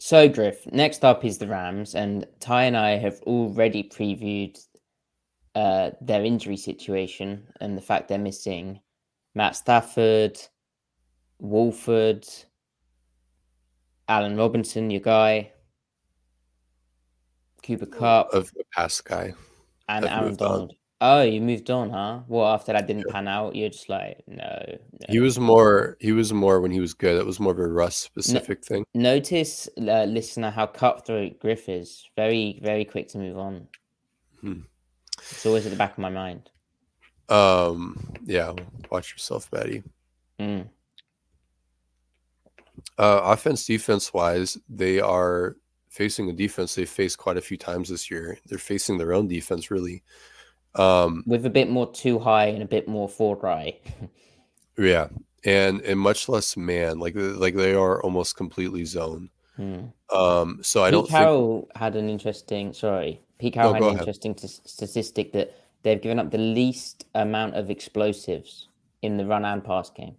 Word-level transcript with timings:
So, 0.00 0.28
Griff, 0.28 0.66
next 0.72 1.04
up 1.04 1.24
is 1.24 1.38
the 1.38 1.48
Rams, 1.48 1.94
and 1.94 2.26
Ty 2.40 2.64
and 2.64 2.76
I 2.76 2.90
have 2.90 3.20
already 3.22 3.82
previewed 3.82 4.58
uh, 5.54 5.90
their 6.00 6.24
injury 6.24 6.56
situation 6.56 7.46
and 7.60 7.76
the 7.76 7.82
fact 7.82 8.08
they're 8.08 8.18
missing 8.18 8.80
Matt 9.34 9.56
Stafford, 9.56 10.38
Wolford, 11.40 12.26
Allen 14.08 14.36
Robinson, 14.36 14.90
your 14.90 15.00
guy, 15.00 15.52
Cooper 17.62 17.86
Kupp, 17.86 18.32
of 18.32 18.52
the 18.54 18.64
past 18.74 19.04
guy. 19.04 19.34
and 19.88 20.04
I've 20.04 20.22
Aaron 20.22 20.36
on. 20.40 20.70
Oh, 21.00 21.22
you 21.22 21.40
moved 21.40 21.70
on, 21.70 21.90
huh? 21.90 22.20
Well, 22.26 22.46
after 22.46 22.72
that 22.72 22.88
didn't 22.88 23.08
pan 23.08 23.28
out, 23.28 23.54
you're 23.54 23.68
just 23.68 23.88
like, 23.88 24.20
no. 24.26 24.64
no. 24.66 24.78
He 25.08 25.20
was 25.20 25.38
more. 25.38 25.96
He 26.00 26.10
was 26.10 26.32
more 26.32 26.60
when 26.60 26.72
he 26.72 26.80
was 26.80 26.92
good. 26.92 27.16
That 27.16 27.26
was 27.26 27.38
more 27.38 27.52
of 27.52 27.58
a 27.60 27.68
Russ 27.68 27.96
specific 27.96 28.64
thing. 28.64 28.84
Notice, 28.94 29.68
uh, 29.78 30.04
listener, 30.04 30.50
how 30.50 30.66
cutthroat 30.66 31.38
Griff 31.38 31.68
is. 31.68 32.08
Very, 32.16 32.58
very 32.62 32.84
quick 32.84 33.08
to 33.10 33.18
move 33.18 33.38
on. 33.38 33.68
Hmm. 34.40 34.60
It's 35.18 35.46
always 35.46 35.66
at 35.66 35.70
the 35.70 35.78
back 35.78 35.92
of 35.92 35.98
my 35.98 36.10
mind. 36.10 36.50
Um. 37.28 38.14
Yeah. 38.24 38.54
Watch 38.90 39.12
yourself, 39.12 39.48
Betty. 39.52 39.84
Mm. 40.40 40.68
Uh, 42.96 43.20
offense, 43.22 43.66
defense 43.66 44.12
wise, 44.12 44.58
they 44.68 44.98
are 44.98 45.56
facing 45.88 46.30
a 46.30 46.32
defense 46.32 46.74
they 46.74 46.84
faced 46.84 47.18
quite 47.18 47.36
a 47.36 47.40
few 47.42 47.56
times 47.56 47.88
this 47.88 48.10
year. 48.10 48.38
They're 48.46 48.58
facing 48.58 48.98
their 48.98 49.12
own 49.12 49.28
defense, 49.28 49.70
really. 49.70 50.02
Um. 50.78 51.24
With 51.26 51.44
a 51.44 51.50
bit 51.50 51.68
more 51.68 51.90
two 51.92 52.18
high 52.18 52.46
and 52.46 52.62
a 52.62 52.66
bit 52.66 52.86
more 52.88 53.08
four 53.08 53.36
dry. 53.36 53.78
Yeah, 54.78 55.08
and 55.44 55.80
and 55.82 55.98
much 55.98 56.28
less 56.28 56.56
man. 56.56 57.00
Like 57.00 57.14
like 57.16 57.54
they 57.56 57.74
are 57.74 58.00
almost 58.02 58.36
completely 58.36 58.84
zone. 58.84 59.30
Hmm. 59.56 59.86
Um. 60.14 60.60
So 60.62 60.84
I 60.84 60.88
Pete 60.88 60.92
don't 60.92 61.02
think. 61.08 61.18
Carroll 61.18 61.68
had 61.74 61.96
an 61.96 62.08
interesting. 62.08 62.72
Sorry, 62.72 63.20
Pete 63.38 63.54
Carroll 63.54 63.72
No, 63.72 63.74
had 63.74 63.82
an 63.82 63.88
ahead. 63.88 64.00
interesting 64.02 64.34
t- 64.36 64.46
statistic 64.46 65.32
that 65.32 65.52
they've 65.82 66.00
given 66.00 66.20
up 66.20 66.30
the 66.30 66.38
least 66.38 67.06
amount 67.14 67.54
of 67.56 67.70
explosives 67.70 68.68
in 69.02 69.16
the 69.16 69.26
run 69.26 69.44
and 69.44 69.64
pass 69.64 69.90
game. 69.90 70.14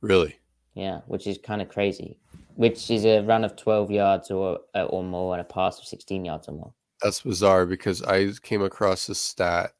Really. 0.00 0.36
Yeah, 0.74 1.00
which 1.06 1.26
is 1.26 1.38
kind 1.38 1.62
of 1.62 1.68
crazy. 1.68 2.18
Which 2.56 2.90
is 2.90 3.04
a 3.04 3.20
run 3.20 3.44
of 3.44 3.54
twelve 3.54 3.90
yards 3.90 4.32
or 4.32 4.58
or 4.74 5.04
more 5.04 5.34
and 5.34 5.40
a 5.40 5.44
pass 5.44 5.78
of 5.78 5.84
sixteen 5.84 6.24
yards 6.24 6.48
or 6.48 6.52
more. 6.52 6.72
That's 7.02 7.22
bizarre 7.22 7.66
because 7.66 8.02
I 8.02 8.30
came 8.42 8.62
across 8.62 9.08
a 9.08 9.14
stat 9.14 9.72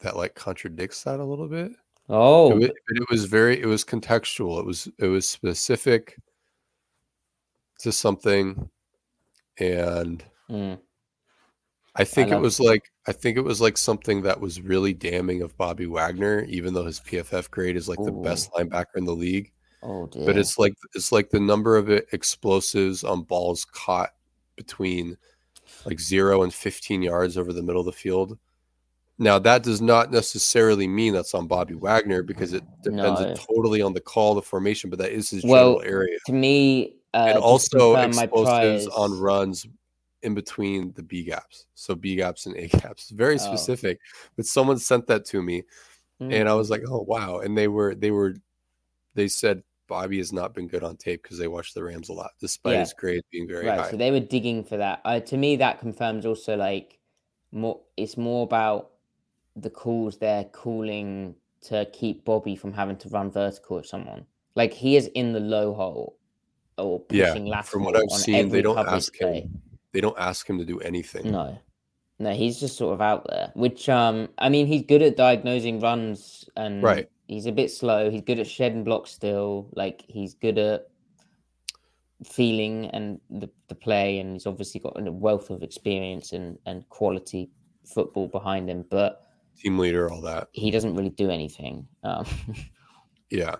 that 0.00 0.16
like 0.16 0.34
contradicts 0.34 1.04
that 1.04 1.20
a 1.20 1.24
little 1.24 1.48
bit. 1.48 1.72
Oh, 2.08 2.50
It, 2.52 2.54
wa- 2.60 2.74
but 2.88 2.96
it 3.02 3.10
was 3.10 3.24
very 3.26 3.60
it 3.60 3.66
was 3.66 3.84
contextual. 3.84 4.58
It 4.60 4.66
was 4.66 4.88
it 4.98 5.06
was 5.06 5.28
specific 5.28 6.16
to 7.80 7.92
something 7.92 8.68
and 9.58 10.24
mm, 10.50 10.78
I 11.94 12.04
think 12.04 12.28
it 12.30 12.34
love 12.34 12.42
was 12.42 12.60
like 12.60 12.90
I 13.06 13.12
think 13.12 13.36
it 13.36 13.42
was 13.42 13.60
like 13.60 13.76
something 13.76 14.22
that 14.22 14.40
was 14.40 14.60
really 14.60 14.92
damning 14.92 15.42
of 15.42 15.56
Bobby 15.56 15.86
Wagner, 15.86 16.44
even 16.44 16.74
though 16.74 16.84
his 16.84 17.00
PFF 17.00 17.50
grade 17.50 17.76
is 17.76 17.88
like 17.88 17.98
the 18.04 18.12
best 18.12 18.52
linebacker 18.52 18.96
in 18.96 19.04
the 19.04 19.14
league. 19.14 19.52
oh 19.82 20.06
dear. 20.06 20.26
But 20.26 20.36
it's 20.38 20.58
like 20.58 20.74
it's 20.94 21.12
like 21.12 21.30
the 21.30 21.40
number 21.40 21.76
of 21.76 21.90
explosives 21.90 23.04
on 23.04 23.22
balls 23.22 23.64
caught 23.64 24.10
between 24.56 25.16
like 25.84 26.00
zero 26.00 26.42
and 26.42 26.52
15 26.52 27.02
yards 27.02 27.36
over 27.36 27.52
the 27.52 27.62
middle 27.62 27.80
of 27.80 27.86
the 27.86 27.92
field. 27.92 28.38
Now 29.18 29.38
that 29.40 29.62
does 29.64 29.80
not 29.80 30.12
necessarily 30.12 30.86
mean 30.86 31.12
that's 31.12 31.34
on 31.34 31.46
Bobby 31.48 31.74
Wagner 31.74 32.22
because 32.22 32.52
it 32.52 32.62
depends 32.82 33.20
No. 33.20 33.34
totally 33.34 33.82
on 33.82 33.92
the 33.92 34.00
call, 34.00 34.34
the 34.34 34.42
formation, 34.42 34.90
but 34.90 34.98
that 35.00 35.10
is 35.12 35.28
his 35.30 35.42
Well, 35.44 35.80
general 35.80 35.82
area. 35.82 36.18
to 36.26 36.32
me, 36.32 36.94
uh, 37.14 37.26
And 37.30 37.38
also 37.38 37.96
explosives 37.96 38.86
on 38.86 39.18
runs 39.18 39.66
in 40.22 40.34
between 40.34 40.92
the 40.92 41.02
B 41.02 41.24
gaps. 41.24 41.66
So 41.74 41.94
B 41.94 42.14
gaps 42.16 42.46
and 42.46 42.56
A 42.56 42.68
gaps. 42.68 43.10
Very 43.10 43.34
Oh. 43.34 43.38
specific. 43.38 43.98
But 44.36 44.46
someone 44.46 44.78
sent 44.78 45.06
that 45.08 45.24
to 45.26 45.42
me 45.42 45.64
Mm. 46.20 46.32
and 46.32 46.48
I 46.48 46.54
was 46.54 46.68
like, 46.68 46.82
"Oh 46.88 47.02
wow!" 47.02 47.38
And 47.38 47.56
they 47.56 47.68
were 47.68 47.94
they 47.94 48.10
were 48.10 48.34
they 49.14 49.28
said 49.28 49.62
Bobby 49.88 50.18
has 50.18 50.32
not 50.32 50.54
been 50.54 50.68
good 50.68 50.84
on 50.84 50.96
tape 50.96 51.22
because 51.22 51.38
they 51.38 51.48
watch 51.48 51.74
the 51.74 51.82
Rams 51.82 52.08
a 52.10 52.12
lot, 52.12 52.30
despite 52.40 52.74
Yeah. 52.74 52.80
his 52.80 52.92
grade 52.92 53.22
being 53.32 53.48
very 53.48 53.66
right 53.66 53.80
high. 53.80 53.90
so 53.90 53.96
they 53.96 54.10
were 54.10 54.20
digging 54.20 54.62
for 54.62 54.76
that 54.76 55.00
uh, 55.04 55.18
to 55.20 55.36
me 55.36 55.56
that 55.56 55.80
confirms 55.80 56.24
also 56.26 56.56
like 56.56 56.98
more 57.50 57.80
it's 57.96 58.16
more 58.16 58.44
about 58.44 58.90
the 59.56 59.70
calls 59.70 60.18
they're 60.18 60.44
calling 60.44 61.34
to 61.62 61.84
keep 61.92 62.24
bobby 62.24 62.54
from 62.54 62.72
having 62.72 62.96
to 62.96 63.08
run 63.08 63.30
vertical 63.30 63.76
with 63.78 63.86
someone 63.86 64.24
like 64.54 64.72
he 64.72 64.96
is 64.96 65.06
in 65.14 65.32
the 65.32 65.40
low 65.40 65.72
hole 65.74 66.16
or 66.76 67.02
yeah, 67.10 67.30
pushing 67.32 67.46
lateral 67.46 67.64
from 67.64 67.84
what 67.84 67.96
I've 67.96 68.20
seen, 68.20 68.48
they 68.50 68.62
don't 68.62 68.78
ask 68.78 69.12
play. 69.14 69.40
him. 69.40 69.60
They 69.92 70.00
don't 70.00 70.18
ask 70.18 70.48
him 70.48 70.58
to 70.58 70.64
do 70.64 70.78
anything. 70.80 71.32
no 71.32 71.58
no 72.20 72.32
he's 72.32 72.60
just 72.60 72.76
sort 72.76 72.92
of 72.94 73.00
out 73.00 73.26
there 73.28 73.50
which 73.54 73.88
um 73.88 74.28
i 74.38 74.48
mean 74.48 74.66
he's 74.66 74.82
good 74.82 75.02
at 75.02 75.16
diagnosing 75.16 75.80
runs 75.80 76.48
and 76.56 76.82
Right. 76.82 77.08
He's 77.28 77.46
a 77.46 77.52
bit 77.52 77.70
slow 77.70 78.10
he's 78.10 78.22
good 78.22 78.38
at 78.40 78.46
shedding 78.46 78.82
blocks 78.82 79.10
still 79.10 79.68
like 79.74 80.04
he's 80.08 80.34
good 80.34 80.58
at 80.58 80.88
feeling 82.24 82.86
and 82.86 83.20
the, 83.30 83.48
the 83.68 83.74
play 83.74 84.18
and 84.18 84.32
he's 84.32 84.46
obviously 84.46 84.80
got 84.80 85.00
a 85.00 85.12
wealth 85.12 85.50
of 85.50 85.62
experience 85.62 86.32
and, 86.32 86.58
and 86.66 86.88
quality 86.88 87.48
football 87.86 88.26
behind 88.26 88.68
him 88.68 88.84
but 88.90 89.22
Team 89.56 89.78
leader, 89.78 90.10
all 90.10 90.20
that. 90.22 90.48
he 90.52 90.70
doesn't 90.70 90.94
really 90.94 91.10
do 91.10 91.30
anything 91.30 91.86
um 92.02 92.26
Yeah, 93.30 93.56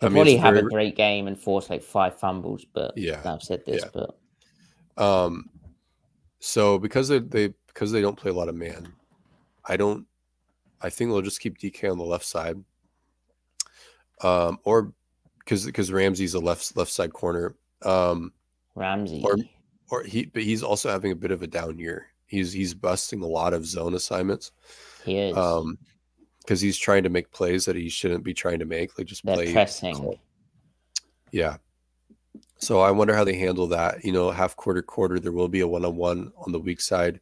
he'll 0.00 0.10
mean, 0.10 0.14
probably 0.14 0.36
have 0.36 0.56
a 0.56 0.62
great 0.62 0.96
game 0.96 1.28
and 1.28 1.38
force 1.38 1.70
like 1.70 1.82
five 1.82 2.18
fumbles 2.18 2.66
but 2.74 2.92
Yeah, 2.96 3.22
i've 3.24 3.42
said 3.42 3.64
this 3.64 3.82
yeah. 3.84 3.90
but 3.94 5.02
Um, 5.02 5.48
so 6.40 6.78
because 6.78 7.08
they, 7.08 7.20
they 7.20 7.54
because 7.68 7.92
they 7.92 8.00
don't 8.02 8.16
play 8.16 8.30
a 8.30 8.34
lot 8.34 8.48
of 8.48 8.54
man, 8.54 8.92
I 9.64 9.76
don't. 9.76 10.06
I 10.80 10.90
think 10.90 11.10
they'll 11.10 11.22
just 11.22 11.40
keep 11.40 11.58
DK 11.58 11.90
on 11.90 11.96
the 11.98 12.04
left 12.04 12.24
side. 12.24 12.56
Um, 14.22 14.58
or 14.64 14.92
because 15.38 15.66
because 15.66 15.90
Ramsey's 15.90 16.34
a 16.34 16.40
left 16.40 16.76
left 16.76 16.92
side 16.92 17.12
corner. 17.12 17.54
Um, 17.82 18.32
ramsey 18.74 19.22
or 19.24 19.36
or 19.90 20.02
he 20.04 20.26
but 20.26 20.42
he's 20.42 20.62
also 20.62 20.90
having 20.90 21.12
a 21.12 21.16
bit 21.16 21.30
of 21.30 21.42
a 21.42 21.46
down 21.46 21.78
year. 21.78 22.06
He's 22.26 22.52
he's 22.52 22.74
busting 22.74 23.22
a 23.22 23.26
lot 23.26 23.52
of 23.52 23.66
zone 23.66 23.94
assignments. 23.94 24.52
he 25.04 25.18
is 25.18 25.36
Um, 25.36 25.78
because 26.38 26.60
he's 26.60 26.78
trying 26.78 27.04
to 27.04 27.08
make 27.08 27.30
plays 27.30 27.64
that 27.66 27.76
he 27.76 27.88
shouldn't 27.88 28.24
be 28.24 28.34
trying 28.34 28.58
to 28.58 28.64
make, 28.64 28.98
like 28.98 29.06
just 29.06 29.24
they're 29.24 29.34
play 29.34 29.52
pressing 29.52 29.94
call. 29.94 30.18
Yeah. 31.30 31.58
So 32.58 32.80
I 32.80 32.90
wonder 32.90 33.14
how 33.14 33.24
they 33.24 33.36
handle 33.36 33.66
that. 33.68 34.04
You 34.04 34.12
know, 34.12 34.30
half 34.30 34.56
quarter 34.56 34.82
quarter, 34.82 35.18
there 35.18 35.32
will 35.32 35.48
be 35.48 35.60
a 35.60 35.68
one 35.68 35.84
on 35.84 35.96
one 35.96 36.32
on 36.36 36.52
the 36.52 36.60
weak 36.60 36.80
side 36.80 37.20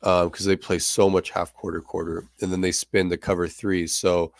because 0.00 0.44
they 0.44 0.56
play 0.56 0.78
so 0.78 1.08
much 1.08 1.30
half 1.30 1.54
quarter 1.54 1.80
quarter, 1.80 2.24
and 2.40 2.52
then 2.52 2.60
they 2.60 2.72
spin 2.72 3.08
the 3.08 3.16
cover 3.16 3.46
three. 3.46 3.86
So 3.86 4.32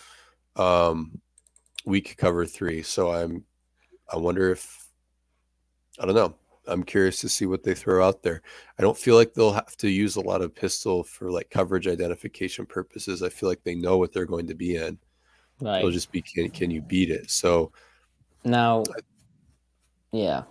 um, 0.57 1.21
weak 1.85 2.17
cover 2.17 2.47
three. 2.47 2.83
So 2.83 3.13
I'm, 3.13 3.45
I 4.13 4.17
wonder 4.17 4.51
if 4.51 4.87
I 6.01 6.07
don't 6.07 6.15
know. 6.15 6.35
I'm 6.69 6.85
curious 6.85 7.21
to 7.21 7.29
see 7.29 7.47
what 7.47 7.65
they 7.65 7.75
throw 7.75 8.07
out 8.07 8.23
there. 8.23 8.41
I 8.79 8.83
don't 8.83 8.97
feel 8.97 9.17
like 9.17 9.35
they'll 9.35 9.53
have 9.53 9.77
to 9.79 9.89
use 9.89 10.15
a 10.15 10.21
lot 10.21 10.43
of 10.43 10.55
pistol 10.55 11.03
for 11.03 11.31
like 11.31 11.51
coverage 11.51 11.89
identification 11.89 12.67
purposes. 12.67 13.23
I 13.23 13.31
feel 13.31 13.49
like 13.49 13.65
they 13.65 13.75
know 13.75 13.99
what 13.99 14.13
they're 14.13 14.27
going 14.27 14.47
to 14.47 14.55
be 14.55 14.77
in. 14.77 14.97
Right. 15.61 15.79
It'll 15.79 15.91
just 15.91 16.13
be 16.13 16.23
can 16.23 16.51
can 16.51 16.71
you 16.71 16.81
beat 16.81 17.11
it? 17.11 17.31
So 17.31 17.73
now, 18.45 18.85
yeah, 20.13 20.43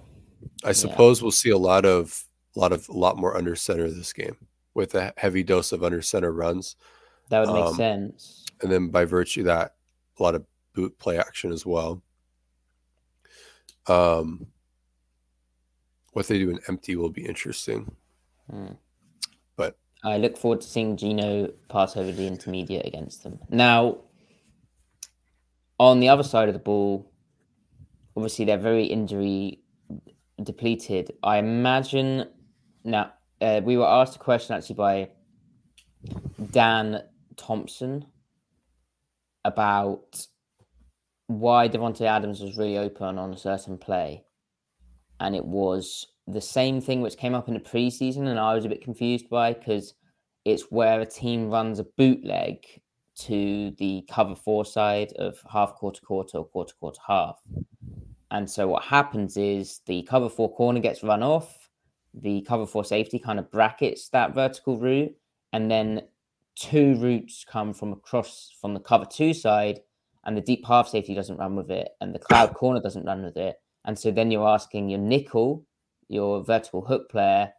I 0.64 0.72
suppose 0.74 1.22
we'll 1.22 1.32
see 1.32 1.50
a 1.50 1.58
lot 1.58 1.86
of 1.86 2.24
a 2.56 2.60
lot 2.60 2.72
of 2.74 2.88
a 2.90 2.94
lot 2.94 3.18
more 3.18 3.38
under 3.38 3.56
center 3.56 3.90
this 3.90 4.14
game 4.14 4.36
with 4.74 4.96
a 4.96 5.14
heavy 5.18 5.44
dose 5.44 5.72
of 5.72 5.84
under 5.84 6.02
center 6.02 6.32
runs, 6.32 6.76
that 7.30 7.40
would 7.46 7.54
make 7.54 7.66
Um, 7.66 7.76
sense. 7.76 8.46
and 8.62 8.72
then 8.72 8.90
by 8.90 9.06
virtue 9.06 9.42
of 9.42 9.48
that, 9.48 9.76
a 10.18 10.24
lot 10.24 10.36
of 10.36 10.46
boot 10.74 10.98
play 11.00 11.18
action 11.18 11.52
as 11.52 11.66
well. 11.66 12.02
Um, 13.88 14.48
what 16.14 16.28
they 16.28 16.40
do 16.40 16.50
in 16.50 16.60
empty 16.68 16.96
will 16.96 17.10
be 17.10 17.26
interesting. 17.26 17.96
Hmm. 18.50 18.74
But 19.56 19.78
I 20.04 20.18
look 20.18 20.38
forward 20.38 20.62
to 20.62 20.68
seeing 20.68 20.98
Gino 20.98 21.52
pass 21.70 21.96
over 21.98 22.12
the 22.12 22.28
intermediate 22.28 22.86
against 22.86 23.24
them. 23.24 23.40
Now, 23.50 23.98
on 25.80 26.00
the 26.00 26.10
other 26.10 26.24
side 26.24 26.48
of 26.48 26.54
the 26.54 26.60
ball, 26.60 27.12
obviously 28.16 28.46
they're 28.46 28.58
very 28.58 28.86
injury 28.86 29.60
depleted. 30.44 31.12
I 31.24 31.38
imagine 31.38 32.28
now 32.84 33.14
uh, 33.42 33.62
we 33.64 33.78
were 33.78 33.88
asked 33.88 34.16
a 34.16 34.20
question 34.20 34.56
actually 34.56 34.76
by 34.76 35.10
Dan 36.52 37.04
Thompson 37.38 38.06
about 39.46 40.28
why 41.40 41.70
Davante 41.70 42.02
Adams 42.02 42.42
was 42.42 42.58
really 42.58 42.78
open 42.78 43.18
on 43.18 43.34
a 43.34 43.38
certain 43.38 43.78
play. 43.78 44.24
And 45.20 45.36
it 45.36 45.46
was 45.46 46.08
the 46.28 46.42
same 46.42 46.82
thing 46.82 47.02
which 47.02 47.18
came 47.18 47.36
up 47.36 47.48
in 47.48 47.54
the 47.54 47.60
preseason, 47.60 48.28
and 48.28 48.40
I 48.40 48.54
was 48.54 48.66
a 48.66 48.70
bit 48.70 48.84
confused 48.84 49.30
by 49.30 49.54
because 49.54 49.94
it's 50.46 50.72
where 50.72 51.02
a 51.02 51.06
team 51.06 51.50
runs 51.50 51.80
a 51.80 51.86
bootleg 51.98 52.66
to 53.16 53.72
the 53.78 54.04
cover 54.10 54.36
four 54.36 54.66
side 54.66 55.14
of 55.20 55.40
half 55.52 55.76
quarter 55.76 56.02
quarter 56.02 56.40
or 56.40 56.46
quarter 56.46 56.74
quarter 56.80 57.02
half. 57.06 57.40
And 58.32 58.50
so 58.50 58.68
what 58.68 58.84
happens 58.84 59.38
is 59.38 59.82
the 59.86 60.04
cover 60.04 60.30
four 60.30 60.54
corner 60.56 60.80
gets 60.80 61.04
run 61.04 61.22
off, 61.22 61.70
the 62.14 62.42
cover 62.42 62.66
four 62.66 62.86
safety 62.86 63.20
kind 63.20 63.40
of 63.40 63.52
brackets 63.52 64.10
that 64.10 64.34
vertical 64.34 64.78
route, 64.78 65.14
and 65.54 65.70
then 65.70 66.04
two 66.56 66.96
routes 66.96 67.46
come 67.48 67.74
from 67.74 67.92
across 67.92 68.56
from 68.60 68.74
the 68.74 68.80
cover 68.80 69.06
two 69.06 69.34
side, 69.34 69.82
and 70.26 70.38
the 70.38 70.42
deep 70.42 70.66
half 70.66 70.88
safety 70.88 71.14
doesn't 71.14 71.38
run 71.38 71.56
with 71.56 71.72
it, 71.72 71.90
and 72.02 72.14
the 72.14 72.20
cloud 72.20 72.54
corner 72.56 72.80
doesn't 72.80 73.06
run 73.06 73.24
with 73.24 73.38
it. 73.38 73.58
And 73.86 73.98
so 73.98 74.12
then 74.12 74.32
you're 74.32 74.48
asking 74.48 74.90
your 74.90 75.00
nickel, 75.00 75.66
your 76.08 76.44
vertical 76.44 76.82
hook 76.82 77.10
player, 77.10 77.52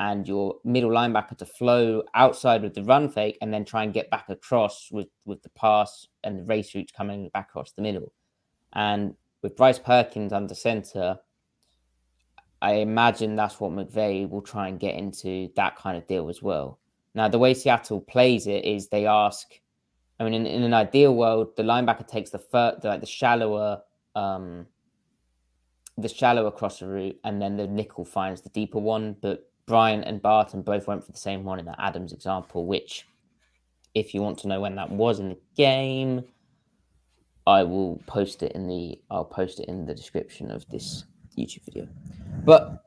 and 0.00 0.28
your 0.28 0.56
middle 0.64 0.90
linebacker 0.90 1.36
to 1.38 1.46
flow 1.46 2.02
outside 2.14 2.62
with 2.62 2.74
the 2.74 2.84
run 2.84 3.08
fake 3.08 3.36
and 3.40 3.52
then 3.52 3.64
try 3.64 3.82
and 3.82 3.92
get 3.92 4.10
back 4.10 4.28
across 4.28 4.88
with, 4.92 5.08
with 5.24 5.42
the 5.42 5.48
pass 5.50 6.06
and 6.22 6.38
the 6.38 6.44
race 6.44 6.74
routes 6.74 6.92
coming 6.92 7.28
back 7.30 7.48
across 7.50 7.72
the 7.72 7.82
middle. 7.82 8.12
And 8.72 9.14
with 9.42 9.56
Bryce 9.56 9.78
Perkins 9.78 10.32
under 10.32 10.54
center, 10.54 11.18
I 12.62 12.74
imagine 12.74 13.34
that's 13.34 13.60
what 13.60 13.72
McVay 13.72 14.28
will 14.28 14.42
try 14.42 14.68
and 14.68 14.80
get 14.80 14.94
into 14.94 15.50
that 15.56 15.76
kind 15.76 15.96
of 15.96 16.06
deal 16.06 16.28
as 16.28 16.42
well. 16.42 16.78
Now, 17.14 17.28
the 17.28 17.38
way 17.38 17.54
Seattle 17.54 18.00
plays 18.00 18.46
it 18.46 18.64
is 18.64 18.88
they 18.88 19.06
ask, 19.06 19.60
I 20.20 20.24
mean, 20.24 20.34
in, 20.34 20.46
in 20.46 20.62
an 20.62 20.74
ideal 20.74 21.14
world, 21.14 21.56
the 21.56 21.62
linebacker 21.62 22.06
takes 22.06 22.30
the 22.30 22.38
fir- 22.38 22.78
the, 22.80 22.88
like 22.88 23.00
the 23.00 23.06
shallower, 23.06 23.82
um, 24.14 24.66
the 25.96 26.08
shallower 26.08 26.50
crosser 26.50 26.88
route, 26.88 27.18
and 27.24 27.40
then 27.40 27.56
the 27.56 27.66
nickel 27.66 28.04
finds 28.04 28.40
the 28.40 28.48
deeper 28.50 28.78
one. 28.78 29.16
But 29.20 29.50
Brian 29.66 30.02
and 30.04 30.20
Barton 30.20 30.62
both 30.62 30.86
went 30.86 31.04
for 31.04 31.12
the 31.12 31.18
same 31.18 31.44
one 31.44 31.58
in 31.58 31.66
that 31.66 31.78
Adams 31.78 32.12
example, 32.12 32.66
which, 32.66 33.06
if 33.94 34.14
you 34.14 34.22
want 34.22 34.38
to 34.40 34.48
know 34.48 34.60
when 34.60 34.74
that 34.76 34.90
was 34.90 35.20
in 35.20 35.28
the 35.28 35.38
game, 35.56 36.24
I 37.48 37.62
will 37.62 38.02
post 38.06 38.42
it 38.42 38.52
in 38.52 38.68
the 38.68 39.00
I'll 39.10 39.24
post 39.24 39.58
it 39.58 39.68
in 39.68 39.86
the 39.86 39.94
description 39.94 40.50
of 40.50 40.68
this 40.68 41.04
YouTube 41.36 41.64
video. 41.64 41.88
But 42.44 42.84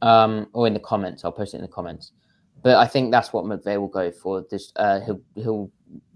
um 0.00 0.48
or 0.54 0.66
in 0.66 0.72
the 0.72 0.80
comments, 0.80 1.24
I'll 1.24 1.32
post 1.32 1.52
it 1.52 1.58
in 1.58 1.62
the 1.62 1.68
comments. 1.68 2.12
But 2.62 2.76
I 2.76 2.86
think 2.86 3.10
that's 3.10 3.34
what 3.34 3.44
McVay 3.44 3.78
will 3.78 3.88
go 3.88 4.10
for. 4.10 4.46
This 4.50 4.72
uh 4.76 5.00
he'll 5.00 5.20
he'll 5.34 5.70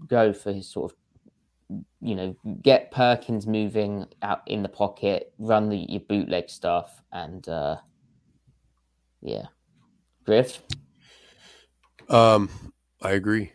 go 0.07 0.33
for 0.33 0.51
his 0.51 0.67
sort 0.67 0.91
of 0.91 0.97
you 2.01 2.15
know, 2.15 2.35
get 2.63 2.89
Perkins 2.89 3.45
moving 3.45 4.07
out 4.23 4.41
in 4.47 4.63
the 4.63 4.69
pocket, 4.69 5.31
run 5.37 5.69
the 5.69 5.77
your 5.77 6.01
bootleg 6.01 6.49
stuff, 6.49 7.03
and 7.11 7.47
uh 7.47 7.77
yeah. 9.21 9.45
Griff. 10.25 10.61
Um, 12.09 12.49
I 13.01 13.11
agree. 13.11 13.51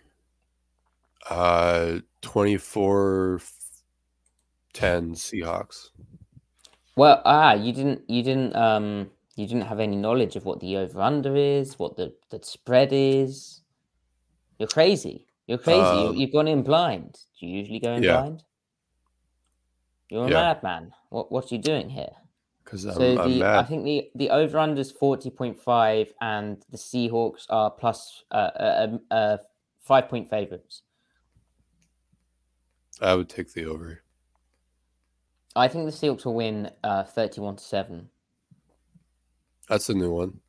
Uh, 1.29 2.01
24 2.21 3.41
10 4.73 5.15
Seahawks. 5.15 5.91
Well, 6.97 7.23
ah, 7.25 7.55
you 7.55 7.73
didn't, 7.73 8.03
you 8.09 8.23
didn't, 8.23 8.55
um, 8.55 9.11
you 9.37 9.47
didn't 9.47 9.63
have 9.63 9.81
any 9.81 9.97
knowledge 9.97 10.37
of 10.37 10.45
what 10.45 10.61
the 10.61 10.77
over 10.77 11.01
under 11.01 11.35
is, 11.37 11.79
what 11.79 11.97
the 11.97 12.15
the 12.31 12.41
spread 12.43 12.91
is. 12.93 13.63
You're 14.59 14.69
crazy. 14.69 15.27
You're 15.47 15.59
crazy. 15.59 15.79
you, 15.79 16.09
Um, 16.09 16.17
you've 16.17 16.33
gone 16.33 16.49
in 16.49 16.63
blind. 16.63 17.19
Do 17.39 17.47
you 17.47 17.59
usually 17.59 17.81
go 17.81 17.93
in 17.95 18.03
yeah. 18.03 18.21
blind? 18.21 18.45
You're 20.09 20.27
a 20.27 20.31
Yeah. 20.31 20.41
madman. 20.43 20.95
What 21.11 21.31
what 21.31 21.51
are 21.51 21.55
you 21.55 21.61
doing 21.61 21.91
here? 21.91 22.13
Because 22.65 22.83
so 22.83 22.95
the 22.95 23.45
I 23.45 23.63
think 23.63 23.85
the 23.85 24.11
the 24.15 24.31
over 24.31 24.59
under 24.59 24.81
is 24.81 24.91
forty 24.91 25.31
point 25.31 25.59
five, 25.59 26.13
and 26.21 26.65
the 26.71 26.79
Seahawks 26.79 27.47
are 27.51 27.71
plus 27.71 28.25
uh, 28.31 28.35
uh, 28.35 28.97
uh, 29.11 29.15
uh 29.15 29.37
five 29.81 30.09
point 30.09 30.31
favorites. 30.31 30.83
I 33.03 33.15
would 33.15 33.29
take 33.29 33.53
the 33.53 33.67
over. 33.67 34.03
I 35.57 35.69
think 35.69 35.85
the 35.85 35.93
Seahawks 35.93 36.25
will 36.25 36.35
win 36.35 36.71
uh 36.83 37.05
thirty 37.05 37.41
one 37.41 37.57
to 37.57 37.65
seven. 37.65 38.09
That's 39.69 39.89
a 39.89 39.95
new 39.95 40.13
one. 40.13 40.41